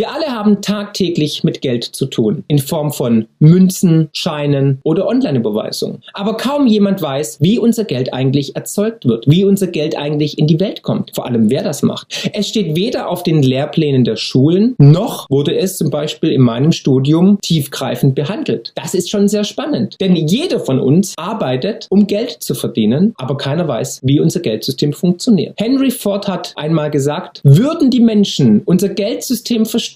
Wir 0.00 0.14
alle 0.14 0.28
haben 0.28 0.62
tagtäglich 0.62 1.44
mit 1.44 1.60
Geld 1.60 1.84
zu 1.84 2.06
tun, 2.06 2.42
in 2.48 2.58
Form 2.58 2.90
von 2.90 3.26
Münzen, 3.38 4.08
Scheinen 4.14 4.78
oder 4.82 5.06
Online-Überweisungen. 5.06 6.02
Aber 6.14 6.38
kaum 6.38 6.66
jemand 6.66 7.02
weiß, 7.02 7.36
wie 7.42 7.58
unser 7.58 7.84
Geld 7.84 8.14
eigentlich 8.14 8.56
erzeugt 8.56 9.04
wird, 9.04 9.26
wie 9.28 9.44
unser 9.44 9.66
Geld 9.66 9.98
eigentlich 9.98 10.38
in 10.38 10.46
die 10.46 10.58
Welt 10.58 10.80
kommt, 10.80 11.14
vor 11.14 11.26
allem 11.26 11.50
wer 11.50 11.62
das 11.62 11.82
macht. 11.82 12.30
Es 12.32 12.48
steht 12.48 12.76
weder 12.76 13.10
auf 13.10 13.24
den 13.24 13.42
Lehrplänen 13.42 14.04
der 14.04 14.16
Schulen, 14.16 14.74
noch 14.78 15.28
wurde 15.28 15.54
es 15.54 15.76
zum 15.76 15.90
Beispiel 15.90 16.32
in 16.32 16.40
meinem 16.40 16.72
Studium 16.72 17.38
tiefgreifend 17.42 18.14
behandelt. 18.14 18.72
Das 18.76 18.94
ist 18.94 19.10
schon 19.10 19.28
sehr 19.28 19.44
spannend, 19.44 19.96
denn 20.00 20.16
jeder 20.16 20.60
von 20.60 20.80
uns 20.80 21.12
arbeitet, 21.18 21.88
um 21.90 22.06
Geld 22.06 22.38
zu 22.42 22.54
verdienen, 22.54 23.12
aber 23.18 23.36
keiner 23.36 23.68
weiß, 23.68 24.00
wie 24.02 24.18
unser 24.18 24.40
Geldsystem 24.40 24.94
funktioniert. 24.94 25.60
Henry 25.60 25.90
Ford 25.90 26.26
hat 26.26 26.54
einmal 26.56 26.90
gesagt, 26.90 27.42
würden 27.44 27.90
die 27.90 28.00
Menschen 28.00 28.62
unser 28.64 28.88
Geldsystem 28.88 29.66
verstehen, 29.66 29.89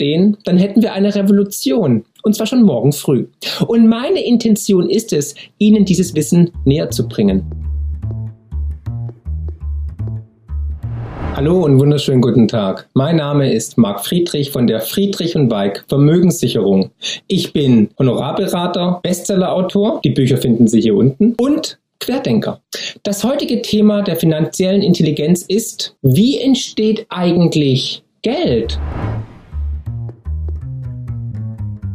dann 0.44 0.58
hätten 0.58 0.82
wir 0.82 0.92
eine 0.92 1.14
Revolution. 1.14 2.04
Und 2.22 2.34
zwar 2.34 2.46
schon 2.46 2.62
morgen 2.62 2.92
früh. 2.92 3.26
Und 3.66 3.86
meine 3.86 4.24
Intention 4.24 4.88
ist 4.88 5.12
es, 5.12 5.34
Ihnen 5.58 5.84
dieses 5.84 6.14
Wissen 6.14 6.50
näher 6.64 6.90
zu 6.90 7.06
bringen. 7.06 7.44
Hallo 11.36 11.64
und 11.64 11.80
wunderschönen 11.80 12.20
guten 12.20 12.46
Tag. 12.46 12.88
Mein 12.94 13.16
Name 13.16 13.52
ist 13.52 13.76
Marc 13.76 14.06
Friedrich 14.06 14.52
von 14.52 14.68
der 14.68 14.80
Friedrich 14.80 15.34
und 15.34 15.50
Weig 15.50 15.84
Vermögenssicherung. 15.88 16.90
Ich 17.26 17.52
bin 17.52 17.88
Honorarberater, 17.98 19.00
Bestsellerautor, 19.02 20.00
die 20.04 20.10
Bücher 20.10 20.36
finden 20.36 20.68
Sie 20.68 20.80
hier 20.80 20.94
unten 20.94 21.34
und 21.40 21.80
Querdenker. 21.98 22.60
Das 23.02 23.24
heutige 23.24 23.62
Thema 23.62 24.02
der 24.02 24.14
finanziellen 24.14 24.80
Intelligenz 24.80 25.42
ist, 25.42 25.96
wie 26.02 26.38
entsteht 26.38 27.06
eigentlich 27.08 28.04
Geld? 28.22 28.78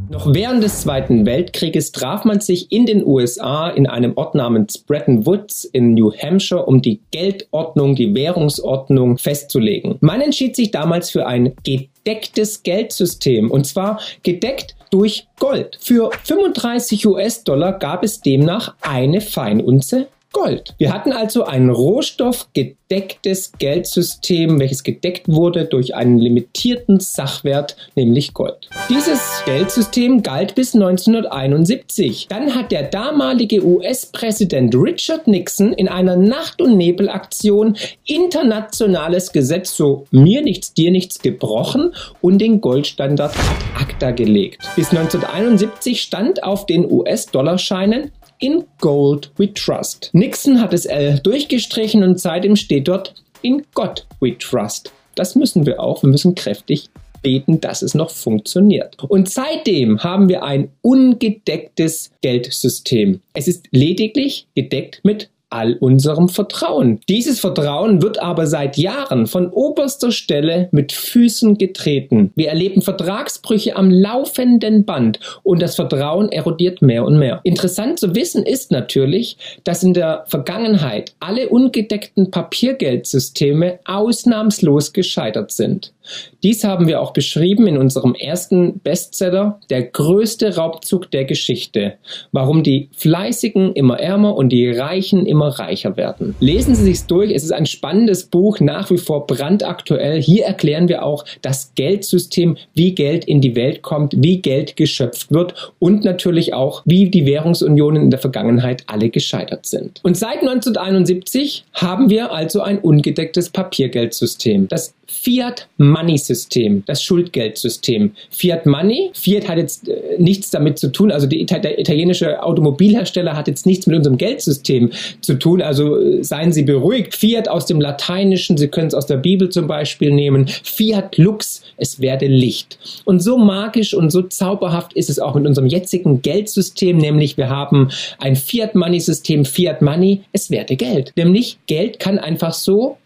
Noch 0.09 0.33
während 0.33 0.63
des 0.63 0.81
Zweiten 0.81 1.27
Weltkrieges 1.27 1.91
traf 1.91 2.25
man 2.25 2.39
sich 2.39 2.71
in 2.71 2.87
den 2.87 3.05
USA 3.05 3.69
in 3.69 3.85
einem 3.85 4.17
Ort 4.17 4.33
namens 4.33 4.79
Bretton 4.79 5.27
Woods 5.27 5.65
in 5.65 5.93
New 5.93 6.11
Hampshire, 6.11 6.65
um 6.65 6.81
die 6.81 6.99
Geldordnung, 7.11 7.93
die 7.93 8.15
Währungsordnung 8.15 9.19
festzulegen. 9.19 9.97
Man 10.01 10.21
entschied 10.21 10.55
sich 10.55 10.71
damals 10.71 11.11
für 11.11 11.27
ein 11.27 11.53
gedecktes 11.63 12.63
Geldsystem 12.63 13.51
und 13.51 13.67
zwar 13.67 13.99
gedeckt 14.23 14.75
durch 14.89 15.27
Gold. 15.39 15.77
Für 15.79 16.09
35 16.23 17.05
US-Dollar 17.05 17.73
gab 17.77 18.03
es 18.03 18.21
demnach 18.21 18.73
eine 18.81 19.21
Feinunze 19.21 20.07
Gold. 20.31 20.75
Wir 20.77 20.93
hatten 20.93 21.11
also 21.11 21.45
ein 21.45 21.69
rohstoffgedecktes 21.69 23.53
Geldsystem, 23.57 24.59
welches 24.59 24.83
gedeckt 24.83 25.27
wurde 25.27 25.65
durch 25.65 25.95
einen 25.95 26.19
limitierten 26.19 26.99
Sachwert, 26.99 27.75
nämlich 27.95 28.33
Gold. 28.35 28.69
Dieses 28.89 29.19
Geldsystem 29.45 30.21
galt 30.21 30.53
bis 30.53 30.75
1971. 30.75 32.27
Dann 32.29 32.53
hat 32.53 32.71
der 32.71 32.83
damalige 32.83 33.65
US-Präsident 33.65 34.75
Richard 34.75 35.27
Nixon 35.27 35.73
in 35.73 35.87
einer 35.87 36.15
Nacht- 36.15 36.61
und 36.61 36.77
Nebelaktion 36.77 37.75
internationales 38.05 39.31
Gesetz, 39.31 39.75
so 39.75 40.05
mir 40.11 40.43
nichts, 40.43 40.73
dir 40.73 40.91
nichts, 40.91 41.19
gebrochen 41.19 41.93
und 42.21 42.37
den 42.37 42.61
Goldstandard 42.61 43.33
ad 43.35 43.83
acta 43.83 44.11
gelegt. 44.11 44.61
Bis 44.75 44.91
1971 44.91 46.01
stand 46.01 46.43
auf 46.43 46.67
den 46.67 46.89
US-Dollarscheinen 46.89 48.11
in 48.39 48.63
Gold 48.79 49.31
We 49.37 49.53
Trust. 49.53 50.09
Nixon 50.13 50.59
hat 50.61 50.73
das 50.73 50.85
L 50.85 51.19
durchgestrichen 51.19 52.03
und 52.03 52.19
seitdem 52.19 52.55
steht 52.55 52.87
dort 52.87 53.13
in 53.41 53.65
God 53.73 54.07
We 54.19 54.37
Trust. 54.37 54.91
Das 55.15 55.35
müssen 55.35 55.65
wir 55.65 55.79
auch. 55.79 56.03
Wir 56.03 56.09
müssen 56.09 56.35
kräftig 56.35 56.89
beten, 57.21 57.59
dass 57.59 57.81
es 57.81 57.93
noch 57.93 58.09
funktioniert. 58.09 58.95
Und 59.03 59.29
seitdem 59.29 60.03
haben 60.03 60.29
wir 60.29 60.43
ein 60.43 60.69
ungedecktes 60.81 62.11
Geldsystem. 62.21 63.21
Es 63.33 63.47
ist 63.47 63.67
lediglich 63.71 64.47
gedeckt 64.55 65.01
mit 65.03 65.29
all 65.49 65.75
unserem 65.79 66.29
Vertrauen. 66.29 66.99
Dieses 67.09 67.39
Vertrauen 67.39 68.01
wird 68.01 68.21
aber 68.21 68.45
seit 68.47 68.77
Jahren 68.77 69.25
von 69.25 69.49
oberster 69.49 70.11
Stelle 70.11 70.69
mit 70.71 70.91
Füßen 70.91 71.57
getreten. 71.57 72.31
Wir 72.35 72.49
erleben 72.49 72.81
Vertragsbrüche 72.81 73.75
am 73.75 73.89
laufenden 73.89 74.85
Band 74.85 75.19
und 75.43 75.61
das 75.61 75.75
Vertrauen 75.75 76.31
erodiert 76.31 76.81
mehr 76.81 77.03
und 77.03 77.17
mehr. 77.17 77.41
Interessant 77.43 77.99
zu 77.99 78.15
wissen 78.15 78.43
ist 78.43 78.71
natürlich, 78.71 79.37
dass 79.63 79.83
in 79.83 79.93
der 79.93 80.25
Vergangenheit 80.27 81.13
alle 81.19 81.49
ungedeckten 81.49 82.31
Papiergeldsysteme 82.31 83.79
ausnahmslos 83.85 84.93
gescheitert 84.93 85.51
sind. 85.51 85.93
Dies 86.41 86.63
haben 86.63 86.87
wir 86.87 87.01
auch 87.01 87.13
beschrieben 87.13 87.67
in 87.67 87.77
unserem 87.77 88.15
ersten 88.15 88.79
Bestseller, 88.79 89.59
der 89.69 89.83
größte 89.83 90.55
Raubzug 90.55 91.11
der 91.11 91.25
Geschichte, 91.25 91.95
warum 92.31 92.63
die 92.63 92.89
Fleißigen 92.93 93.73
immer 93.73 93.99
ärmer 93.99 94.35
und 94.35 94.49
die 94.49 94.69
Reichen 94.69 95.27
immer 95.27 95.38
reicher 95.47 95.95
werden. 95.95 96.35
Lesen 96.39 96.75
Sie 96.75 96.83
sich's 96.83 97.07
durch, 97.07 97.31
es 97.31 97.43
ist 97.43 97.53
ein 97.53 97.65
spannendes 97.65 98.25
Buch, 98.25 98.59
nach 98.59 98.89
wie 98.89 98.97
vor 98.97 99.25
brandaktuell. 99.25 100.21
Hier 100.21 100.45
erklären 100.45 100.89
wir 100.89 101.03
auch 101.03 101.23
das 101.41 101.73
Geldsystem, 101.75 102.57
wie 102.73 102.93
Geld 102.93 103.25
in 103.25 103.39
die 103.39 103.55
Welt 103.55 103.81
kommt, 103.81 104.13
wie 104.17 104.41
Geld 104.41 104.75
geschöpft 104.75 105.31
wird 105.31 105.73
und 105.79 106.03
natürlich 106.03 106.53
auch, 106.53 106.81
wie 106.85 107.09
die 107.09 107.25
Währungsunionen 107.25 108.03
in 108.03 108.09
der 108.09 108.19
Vergangenheit 108.19 108.83
alle 108.87 109.09
gescheitert 109.09 109.65
sind. 109.65 110.01
Und 110.03 110.17
seit 110.17 110.41
1971 110.41 111.65
haben 111.73 112.09
wir 112.09 112.31
also 112.31 112.61
ein 112.61 112.79
ungedecktes 112.79 113.49
Papiergeldsystem. 113.49 114.67
Das 114.67 114.93
Fiat 115.09 115.67
Money 115.77 116.17
System, 116.19 116.83
das 116.85 117.01
Schuldgeldsystem. 117.01 118.11
Fiat 118.29 118.67
Money, 118.67 119.09
Fiat 119.13 119.49
hat 119.49 119.57
jetzt 119.57 119.89
äh, 119.89 120.15
nichts 120.19 120.51
damit 120.51 120.77
zu 120.77 120.91
tun, 120.91 121.11
also 121.11 121.25
die, 121.25 121.43
der 121.45 121.79
italienische 121.79 122.41
Automobilhersteller 122.43 123.35
hat 123.35 123.47
jetzt 123.47 123.65
nichts 123.65 123.87
mit 123.87 123.97
unserem 123.97 124.17
Geldsystem 124.17 124.91
zu 125.21 125.33
tun, 125.33 125.63
also 125.63 125.99
äh, 125.99 126.23
seien 126.23 126.53
Sie 126.53 126.61
beruhigt. 126.61 127.15
Fiat 127.15 127.47
aus 127.47 127.65
dem 127.65 127.81
Lateinischen, 127.81 128.55
Sie 128.55 128.67
können 128.67 128.87
es 128.87 128.93
aus 128.93 129.07
der 129.07 129.17
Bibel 129.17 129.49
zum 129.49 129.65
Beispiel 129.65 130.11
nehmen. 130.11 130.47
Fiat 130.47 131.17
Lux, 131.17 131.63
es 131.77 131.99
werde 131.99 132.27
Licht. 132.27 132.77
Und 133.03 133.19
so 133.19 133.39
magisch 133.39 133.95
und 133.95 134.11
so 134.11 134.21
zauberhaft 134.21 134.93
ist 134.93 135.09
es 135.09 135.17
auch 135.17 135.33
mit 135.33 135.47
unserem 135.47 135.67
jetzigen 135.67 136.21
Geldsystem, 136.21 136.97
nämlich 136.97 137.35
wir 137.35 137.49
haben 137.49 137.89
ein 138.19 138.35
Fiat 138.35 138.75
Money 138.75 138.99
System, 138.99 139.43
Fiat 139.43 139.81
Money, 139.81 140.21
es 140.33 140.51
werde 140.51 140.75
Geld. 140.75 141.13
Nämlich 141.15 141.57
Geld 141.65 141.99
kann 141.99 142.19
einfach 142.19 142.53
so 142.53 142.98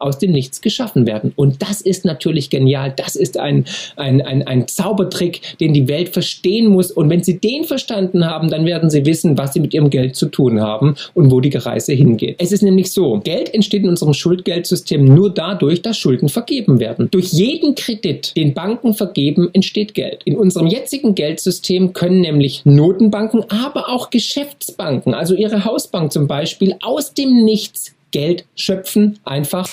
aus 0.00 0.18
dem 0.18 0.32
Nichts 0.32 0.60
geschaffen 0.60 1.06
werden. 1.06 1.32
Und 1.36 1.62
das 1.62 1.80
ist 1.80 2.04
natürlich 2.04 2.50
genial. 2.50 2.92
Das 2.96 3.16
ist 3.16 3.38
ein, 3.38 3.66
ein, 3.96 4.22
ein, 4.22 4.46
ein 4.46 4.66
Zaubertrick, 4.66 5.58
den 5.60 5.74
die 5.74 5.88
Welt 5.88 6.08
verstehen 6.08 6.68
muss. 6.68 6.90
Und 6.90 7.10
wenn 7.10 7.22
sie 7.22 7.38
den 7.38 7.64
verstanden 7.64 8.26
haben, 8.26 8.50
dann 8.50 8.64
werden 8.64 8.90
sie 8.90 9.06
wissen, 9.06 9.38
was 9.38 9.52
sie 9.52 9.60
mit 9.60 9.74
ihrem 9.74 9.90
Geld 9.90 10.16
zu 10.16 10.26
tun 10.26 10.60
haben 10.60 10.96
und 11.14 11.30
wo 11.30 11.40
die 11.40 11.56
Reise 11.56 11.92
hingeht. 11.92 12.36
Es 12.38 12.52
ist 12.52 12.62
nämlich 12.62 12.92
so, 12.92 13.20
Geld 13.20 13.52
entsteht 13.54 13.82
in 13.82 13.88
unserem 13.88 14.14
Schuldgeldsystem 14.14 15.04
nur 15.04 15.32
dadurch, 15.32 15.82
dass 15.82 15.98
Schulden 15.98 16.28
vergeben 16.28 16.80
werden. 16.80 17.08
Durch 17.10 17.32
jeden 17.32 17.74
Kredit, 17.74 18.36
den 18.36 18.54
Banken 18.54 18.94
vergeben, 18.94 19.50
entsteht 19.52 19.94
Geld. 19.94 20.22
In 20.24 20.36
unserem 20.36 20.66
jetzigen 20.66 21.14
Geldsystem 21.14 21.92
können 21.92 22.20
nämlich 22.20 22.62
Notenbanken, 22.64 23.44
aber 23.50 23.88
auch 23.88 24.10
Geschäftsbanken, 24.10 25.14
also 25.14 25.34
ihre 25.34 25.64
Hausbank 25.64 26.12
zum 26.12 26.26
Beispiel, 26.26 26.76
aus 26.80 27.12
dem 27.14 27.44
Nichts 27.44 27.94
Geld 28.10 28.44
schöpfen, 28.56 29.18
einfach 29.24 29.68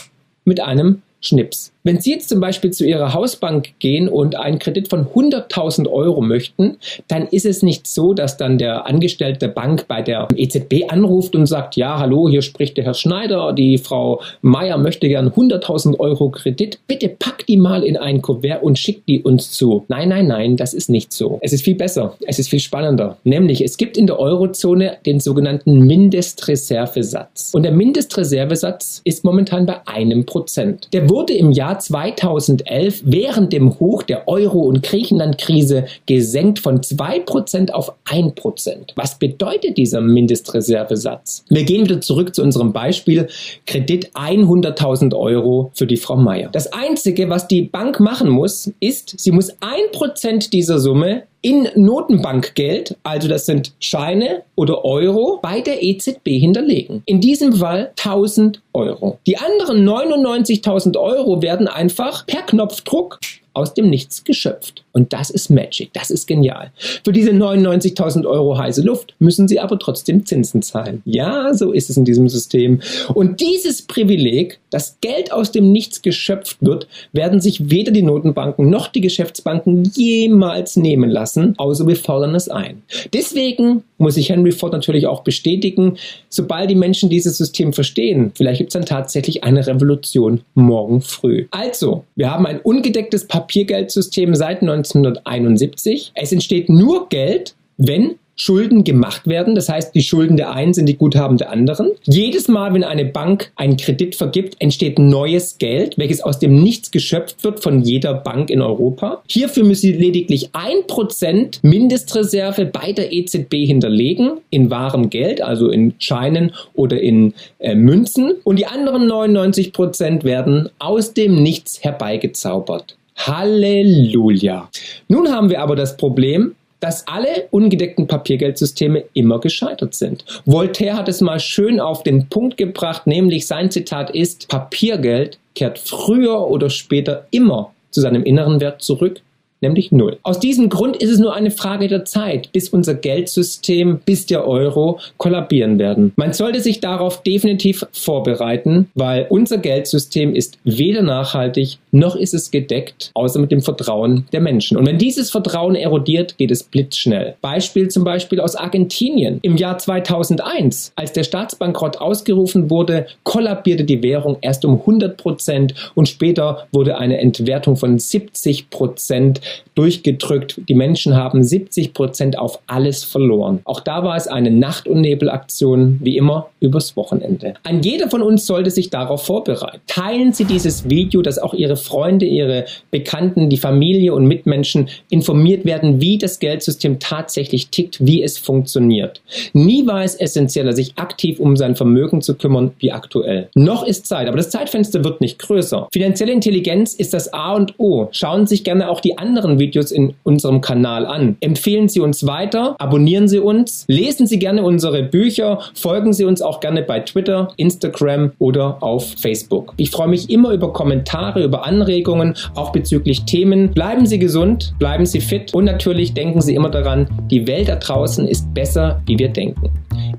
mit 0.48 0.62
einem 0.62 1.04
Schnips. 1.22 1.72
Wenn 1.88 2.02
Sie 2.02 2.12
jetzt 2.12 2.28
zum 2.28 2.42
Beispiel 2.42 2.72
zu 2.72 2.86
Ihrer 2.86 3.14
Hausbank 3.14 3.70
gehen 3.80 4.10
und 4.10 4.36
einen 4.36 4.60
Kredit 4.60 4.90
von 4.90 5.06
100.000 5.06 5.90
Euro 5.90 6.20
möchten, 6.20 6.76
dann 7.08 7.28
ist 7.28 7.46
es 7.46 7.64
nicht 7.64 7.88
so, 7.88 8.14
dass 8.14 8.36
dann 8.36 8.58
der 8.58 8.88
Angestellte 8.88 9.48
Bank 9.48 9.88
bei 9.88 10.02
der 10.02 10.28
EZB 10.36 10.92
anruft 10.92 11.34
und 11.34 11.46
sagt, 11.46 11.78
ja, 11.78 11.98
hallo, 11.98 12.28
hier 12.28 12.42
spricht 12.42 12.76
der 12.76 12.84
Herr 12.84 12.94
Schneider, 12.94 13.54
die 13.54 13.78
Frau 13.78 14.20
Meier 14.42 14.78
möchte 14.78 15.08
gern 15.08 15.30
100.000 15.30 15.98
Euro 15.98 16.30
Kredit. 16.30 16.78
Bitte 16.88 17.08
pack 17.08 17.46
die 17.48 17.56
mal 17.56 17.84
in 17.84 17.96
ein 17.96 18.22
Kuvert 18.22 18.64
und 18.64 18.78
schick 18.78 19.06
die 19.06 19.22
uns 19.22 19.52
zu. 19.52 19.86
Nein, 19.88 20.10
nein, 20.10 20.28
nein, 20.28 20.58
das 20.58 20.74
ist 20.74 20.90
nicht 20.90 21.14
so. 21.14 21.40
Es 21.42 21.54
ist 21.54 21.64
viel 21.64 21.76
besser. 21.76 22.18
Es 22.28 22.38
ist 22.38 22.50
viel 22.50 22.60
spannender. 22.60 23.16
Nämlich, 23.24 23.64
es 23.64 23.78
gibt 23.78 23.98
in 23.98 24.08
der 24.08 24.20
Eurozone 24.20 24.98
den 25.06 25.22
sogenannten 25.22 25.88
Mindestreservesatz. 25.88 27.52
Und 27.54 27.64
der 27.64 27.72
Mindestreservesatz 27.72 29.00
ist 29.06 29.24
momentan 29.24 29.66
bei 29.66 29.88
einem 29.88 30.26
Prozent. 30.26 30.90
Der 30.92 31.10
wurde 31.10 31.32
im 31.32 31.54
Jahr 31.54 31.77
2011 31.80 33.02
während 33.06 33.54
dem 33.54 33.80
Hoch 33.80 34.04
der 34.04 34.28
Euro- 34.28 34.64
und 34.64 34.84
Griechenland-Krise 34.84 35.86
gesenkt 36.06 36.60
von 36.60 36.82
2% 36.82 37.72
auf 37.72 37.94
1%. 38.06 38.94
Was 38.96 39.20
bedeutet 39.20 39.78
dieser 39.78 40.02
Mindestreservesatz? 40.02 41.46
Wir 41.50 41.64
gehen 41.64 41.86
wieder 41.86 42.02
zurück 42.02 42.36
zu 42.36 42.44
unserem 42.44 42.74
Beispiel 42.74 43.28
Kredit 43.66 44.12
100.000 44.14 45.16
Euro 45.16 45.72
für 45.74 45.88
die 45.88 45.98
Frau 45.98 46.16
Meier. 46.16 46.50
Das 46.52 46.72
Einzige, 46.74 47.30
was 47.30 47.48
die 47.48 47.64
Bank 47.64 48.00
machen 48.00 48.30
muss, 48.30 48.72
ist, 48.80 49.20
sie 49.20 49.32
muss 49.32 49.54
1% 49.62 50.50
dieser 50.50 50.80
Summe 50.80 51.24
in 51.48 51.70
Notenbankgeld, 51.76 52.98
also 53.04 53.30
das 53.30 53.46
sind 53.46 53.72
Scheine 53.80 54.44
oder 54.56 54.84
Euro, 54.84 55.40
bei 55.42 55.62
der 55.62 55.82
EZB 55.82 56.28
hinterlegen. 56.28 57.04
In 57.06 57.22
diesem 57.22 57.54
Fall 57.54 57.94
1000 57.98 58.62
Euro. 58.74 59.18
Die 59.26 59.38
anderen 59.38 59.88
99.000 59.88 61.00
Euro 61.00 61.42
werden 61.42 61.70
einfach 61.70 62.28
per 62.28 62.42
Knopfdruck 62.42 63.20
aus 63.58 63.74
dem 63.74 63.90
Nichts 63.90 64.24
geschöpft. 64.24 64.84
Und 64.94 65.14
das 65.14 65.30
ist 65.30 65.50
Magic, 65.50 65.90
das 65.94 66.12
ist 66.12 66.28
genial. 66.28 66.72
Für 67.04 67.12
diese 67.12 67.32
99.000 67.32 68.26
Euro 68.26 68.58
heiße 68.58 68.82
Luft 68.82 69.16
müssen 69.20 69.48
Sie 69.48 69.60
aber 69.60 69.80
trotzdem 69.80 70.26
Zinsen 70.26 70.62
zahlen. 70.62 71.02
Ja, 71.06 71.54
so 71.54 71.72
ist 71.72 71.90
es 71.90 71.98
in 71.98 72.06
diesem 72.06 72.30
System. 72.30 72.82
Und 73.14 73.42
dieses 73.42 73.82
Privileg, 73.82 74.60
dass 74.70 74.98
Geld 75.02 75.32
aus 75.32 75.52
dem 75.52 75.72
Nichts 75.72 76.02
geschöpft 76.02 76.58
wird, 76.62 76.88
werden 77.14 77.42
sich 77.42 77.70
weder 77.72 77.92
die 77.92 78.02
Notenbanken 78.04 78.70
noch 78.70 78.88
die 78.88 79.02
Geschäftsbanken 79.02 79.84
jemals 79.96 80.76
nehmen 80.76 81.10
lassen, 81.10 81.56
außer 81.58 81.88
wir 81.88 81.96
fordern 81.96 82.36
es 82.36 82.50
ein. 82.50 82.84
Deswegen 83.14 83.84
muss 83.98 84.16
sich 84.16 84.30
Henry 84.30 84.52
Ford 84.52 84.74
natürlich 84.74 85.08
auch 85.08 85.22
bestätigen, 85.22 85.98
sobald 86.30 86.70
die 86.70 86.76
Menschen 86.76 87.10
dieses 87.10 87.38
System 87.38 87.74
verstehen, 87.74 88.32
vielleicht 88.36 88.60
gibt 88.60 88.70
es 88.70 88.74
dann 88.74 88.86
tatsächlich 88.86 89.44
eine 89.44 89.66
Revolution 89.66 90.42
morgen 90.54 91.02
früh. 91.02 91.48
Also, 91.52 92.04
wir 92.16 92.32
haben 92.32 92.46
ein 92.46 92.60
ungedecktes 92.60 93.26
Papiergeldsystem 93.48 94.36
seit 94.36 94.62
1971. 94.62 96.12
Es 96.16 96.32
entsteht 96.34 96.70
nur 96.70 97.08
Geld, 97.08 97.56
wenn 97.78 98.16
Schulden 98.38 98.84
gemacht 98.84 99.28
werden. 99.28 99.56
Das 99.56 99.68
heißt, 99.68 99.96
die 99.96 100.04
Schulden 100.04 100.38
der 100.38 100.52
einen 100.52 100.74
sind 100.74 100.86
die 100.86 100.96
Guthaben 100.96 101.38
der 101.38 101.50
anderen. 101.50 101.92
Jedes 102.04 102.48
Mal, 102.48 102.74
wenn 102.74 102.84
eine 102.84 103.06
Bank 103.06 103.52
einen 103.56 103.78
Kredit 103.78 104.16
vergibt, 104.16 104.56
entsteht 104.60 105.00
neues 105.00 105.58
Geld, 105.58 105.98
welches 105.98 106.22
aus 106.22 106.38
dem 106.38 106.62
Nichts 106.62 106.92
geschöpft 106.92 107.44
wird 107.44 107.62
von 107.62 107.82
jeder 107.82 108.14
Bank 108.14 108.52
in 108.52 108.62
Europa. 108.62 109.24
Hierfür 109.28 109.64
müssen 109.64 109.88
sie 109.88 109.94
lediglich 109.94 110.50
ein 110.54 110.86
Prozent 110.86 111.60
Mindestreserve 111.64 112.66
bei 112.66 112.92
der 112.94 113.12
EZB 113.12 113.66
hinterlegen 113.66 114.34
in 114.52 114.70
wahrem 114.70 115.10
Geld, 115.10 115.42
also 115.42 115.70
in 115.70 115.96
Scheinen 115.98 116.52
oder 116.76 117.02
in 117.02 117.34
äh, 117.58 117.74
Münzen. 117.74 118.34
Und 118.44 118.60
die 118.60 118.68
anderen 118.68 119.08
99 119.08 119.74
Prozent 119.74 120.24
werden 120.24 120.70
aus 120.78 121.16
dem 121.16 121.42
Nichts 121.42 121.84
herbeigezaubert. 121.84 122.97
Halleluja. 123.18 124.70
Nun 125.08 125.32
haben 125.32 125.50
wir 125.50 125.62
aber 125.62 125.76
das 125.76 125.98
Problem, 125.98 126.56
dass 126.80 127.08
alle 127.08 127.48
ungedeckten 127.52 128.08
Papiergeldsysteme 128.08 129.04
immer 129.14 129.40
gescheitert 129.40 129.96
sind. 129.96 130.24
Voltaire 130.46 130.96
hat 130.96 131.10
es 131.10 131.22
mal 131.22 131.40
schön 131.40 131.80
auf 131.80 132.04
den 132.04 132.28
Punkt 132.28 132.58
gebracht, 132.58 133.08
nämlich 133.08 133.48
sein 133.48 133.72
Zitat 133.72 134.12
ist, 134.12 134.48
Papiergeld 134.48 135.40
kehrt 135.56 135.80
früher 135.80 136.48
oder 136.48 136.70
später 136.70 137.26
immer 137.32 137.74
zu 137.90 138.02
seinem 138.02 138.24
inneren 138.24 138.60
Wert 138.62 138.84
zurück, 138.84 139.22
nämlich 139.62 139.92
null. 139.92 140.18
Aus 140.24 140.40
diesem 140.40 140.70
Grund 140.70 140.98
ist 140.98 141.12
es 141.12 141.20
nur 141.20 141.34
eine 141.34 141.52
Frage 141.52 141.88
der 141.88 142.06
Zeit, 142.06 142.52
bis 142.52 142.70
unser 142.70 142.94
Geldsystem, 142.94 144.00
bis 144.06 144.26
der 144.26 144.48
Euro 144.48 145.00
kollabieren 145.18 145.80
werden. 145.80 146.14
Man 146.16 146.34
sollte 146.34 146.62
sich 146.62 146.80
darauf 146.80 147.24
definitiv 147.24 147.86
vorbereiten, 147.92 148.90
weil 148.96 149.28
unser 149.30 149.58
Geldsystem 149.58 150.36
ist 150.36 150.58
weder 150.64 151.02
nachhaltig 151.02 151.80
noch 151.92 152.16
ist 152.16 152.34
es 152.34 152.52
gedeckt, 152.52 153.12
außer 153.14 153.40
mit 153.40 153.52
dem 153.52 153.62
Vertrauen 153.62 154.28
der 154.32 154.42
Menschen. 154.42 154.78
Und 154.78 154.86
wenn 154.86 154.98
dieses 154.98 155.32
Vertrauen 155.32 155.76
erodiert, 155.76 156.38
geht 156.38 156.52
es 156.52 156.64
blitzschnell. 156.64 157.36
Beispiel 157.42 157.88
zum 157.90 158.04
Beispiel 158.04 158.40
aus 158.40 158.56
Argentinien. 158.56 159.40
Im 159.42 159.58
Jahr 159.58 159.78
2001, 159.78 160.94
als 160.96 161.14
der 161.14 161.24
Staatsbankrott 161.24 161.98
ausgerufen 161.98 162.70
wurde, 162.70 163.08
kollabierte 163.24 163.84
die 163.84 164.04
Währung 164.04 164.38
erst 164.42 164.66
um 164.66 164.80
100 164.80 165.18
Prozent 165.18 165.74
und 165.96 166.08
später 166.08 166.68
wurde 166.72 166.98
eine 166.98 167.20
Entwertung 167.20 167.76
von 167.76 167.98
70 167.98 168.70
Prozent 168.70 169.42
durchgedrückt. 169.76 170.62
Die 170.68 170.76
Menschen 170.76 171.16
haben 171.16 171.44
70 171.44 171.94
Prozent 171.94 172.38
auf 172.38 172.60
alles 172.68 173.04
verloren. 173.04 173.60
Auch 173.64 173.80
da 173.80 174.04
war 174.04 174.16
es 174.16 174.28
eine 174.28 174.52
Nacht- 174.52 174.88
und 174.88 175.02
Nebelaktion, 175.02 176.00
wie 176.02 176.18
immer 176.18 176.50
übers 176.60 176.96
Wochenende. 176.98 177.54
Ein 177.64 177.82
jeder 177.82 178.10
von 178.10 178.22
uns 178.22 178.46
sollte 178.46 178.72
sich 178.72 178.90
darauf 178.90 179.24
vorbereiten. 179.24 179.80
Teilen 179.88 180.34
Sie 180.34 180.46
dieses 180.46 180.90
Video, 180.90 181.22
dass 181.22 181.38
auch 181.40 181.54
Ihre 181.54 181.76
Freunde, 181.76 182.26
Ihre 182.26 182.66
Bekannten, 182.92 183.50
die 183.50 183.58
Familie 183.58 184.14
und 184.14 184.26
Mitmenschen 184.26 184.90
informiert 185.10 185.66
werden, 185.66 186.02
wie 186.02 186.18
das 186.18 186.40
Geldsystem 186.40 187.00
tatsächlich 187.00 187.70
tickt, 187.70 188.06
wie 188.06 188.24
es 188.24 188.38
funktioniert. 188.38 189.22
Nie 189.54 189.86
war 189.86 190.04
es 190.04 190.16
essentieller, 190.16 190.74
sich 190.74 190.94
aktiv 190.98 191.40
um 191.40 191.56
sein 191.56 191.76
Vermögen 191.76 192.22
zu 192.22 192.36
kümmern, 192.36 192.72
wie 192.80 192.92
aktuell. 192.92 193.50
Noch 193.56 193.86
ist 193.86 194.08
Zeit, 194.08 194.28
aber 194.28 194.38
das 194.38 194.50
Zeitfenster 194.50 195.04
wird 195.04 195.22
nicht 195.22 195.40
größer. 195.40 195.88
Finanzielle 195.92 196.32
Intelligenz 196.32 196.94
ist 196.94 197.14
das 197.14 197.34
A 197.34 197.54
und 197.54 197.76
O. 197.78 198.08
Schauen 198.12 198.46
Sie 198.46 198.56
sich 198.56 198.64
gerne 198.64 198.90
auch 198.90 199.02
die 199.02 199.18
anderen 199.38 199.60
Videos 199.60 199.92
in 199.92 200.16
unserem 200.24 200.62
Kanal 200.62 201.06
an. 201.06 201.38
Empfehlen 201.42 201.90
Sie 201.90 202.00
uns 202.00 202.26
weiter, 202.26 202.76
abonnieren 202.80 203.28
Sie 203.28 203.40
uns, 203.40 203.86
lesen 203.88 204.26
Sie 204.26 204.40
gerne 204.40 204.64
unsere 204.64 205.04
Bücher, 205.04 205.60
folgen 205.76 206.12
Sie 206.12 206.26
uns 206.26 206.42
auch 206.42 206.60
gerne 206.60 206.82
bei 206.82 207.00
Twitter, 207.02 207.50
Instagram 207.58 208.32
oder 208.40 208.82
auf 208.82 209.14
Facebook. 209.20 209.74
Ich 209.78 209.92
freue 209.92 210.08
mich 210.08 210.32
immer 210.32 210.54
über 210.54 210.74
Kommentare, 210.74 211.44
über 211.44 211.66
Anregungen, 211.66 212.34
auch 212.56 212.72
bezüglich 212.72 213.26
Themen. 213.26 213.72
Bleiben 213.72 214.08
Sie 214.08 214.18
gesund, 214.18 214.74
bleiben 214.80 215.06
Sie 215.06 215.22
fit 215.22 215.54
und 215.54 215.66
natürlich 215.66 216.16
denken 216.16 216.42
Sie 216.42 216.56
immer 216.56 216.70
daran, 216.70 217.08
die 217.30 217.46
Welt 217.46 217.70
da 217.70 217.76
draußen 217.76 218.28
ist 218.28 218.52
besser, 218.56 219.02
wie 219.06 219.20
wir 219.20 219.30
denken. 219.30 219.70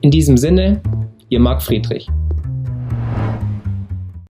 In 0.00 0.12
diesem 0.12 0.36
Sinne, 0.36 0.80
Ihr 1.28 1.40
Marc 1.40 1.60
Friedrich. 1.62 2.06